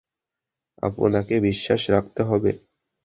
আপনাকে 0.83 1.33
বিশ্বাস 1.47 1.81
রাখতে 1.93 2.21
হবে। 2.23 2.51